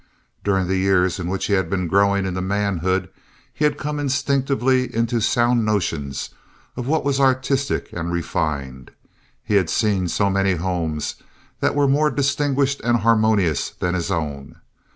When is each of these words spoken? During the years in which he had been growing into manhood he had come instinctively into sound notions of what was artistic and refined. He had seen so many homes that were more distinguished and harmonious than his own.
During 0.43 0.67
the 0.67 0.77
years 0.77 1.19
in 1.19 1.27
which 1.27 1.45
he 1.45 1.53
had 1.53 1.69
been 1.69 1.87
growing 1.87 2.25
into 2.25 2.41
manhood 2.41 3.07
he 3.53 3.65
had 3.65 3.77
come 3.77 3.99
instinctively 3.99 4.85
into 4.95 5.21
sound 5.21 5.63
notions 5.63 6.31
of 6.75 6.87
what 6.87 7.05
was 7.05 7.19
artistic 7.19 7.93
and 7.93 8.11
refined. 8.11 8.89
He 9.43 9.57
had 9.57 9.69
seen 9.69 10.07
so 10.07 10.31
many 10.31 10.53
homes 10.55 11.17
that 11.59 11.75
were 11.75 11.87
more 11.87 12.09
distinguished 12.09 12.79
and 12.83 13.01
harmonious 13.01 13.69
than 13.69 13.93
his 13.93 14.09
own. 14.09 14.55